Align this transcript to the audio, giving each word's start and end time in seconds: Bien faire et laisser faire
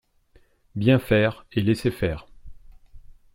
Bien 0.73 0.97
faire 0.97 1.45
et 1.51 1.61
laisser 1.61 1.91
faire 1.91 2.25